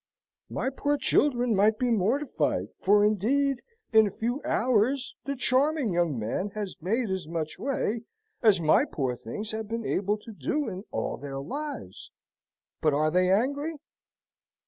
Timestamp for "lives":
11.37-12.11